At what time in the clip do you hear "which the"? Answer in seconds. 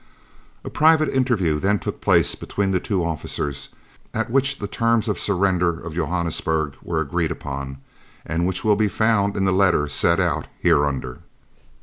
4.31-4.67